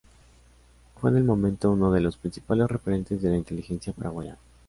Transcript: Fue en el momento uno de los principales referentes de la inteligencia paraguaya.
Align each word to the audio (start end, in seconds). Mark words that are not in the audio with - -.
Fue 0.99 1.11
en 1.11 1.17
el 1.17 1.23
momento 1.25 1.69
uno 1.69 1.91
de 1.91 2.01
los 2.01 2.17
principales 2.17 2.67
referentes 2.69 3.21
de 3.21 3.29
la 3.29 3.37
inteligencia 3.37 3.93
paraguaya. 3.93 4.35